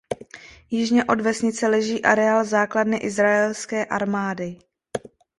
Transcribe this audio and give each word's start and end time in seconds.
Jižně 0.69 1.03
od 1.05 1.21
vesnice 1.21 1.67
leží 1.67 2.03
areál 2.03 2.45
základny 2.45 2.97
izraelské 2.97 3.85
armády. 3.85 4.57